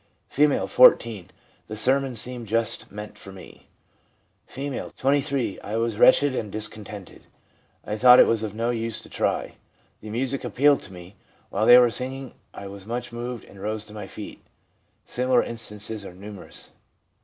[0.35, 1.29] F., 14.
[1.49, 3.67] * The sermon seemed just meant for me.'
[4.49, 5.59] F., 23.
[5.59, 7.25] * I was wretched and dis contented;
[7.85, 9.57] I thought it was of no use to try.
[10.01, 11.17] The music appealed to me.
[11.51, 14.41] While they were singing I was much moved, and rose to my feet/
[15.05, 16.71] Similar instances are numerous.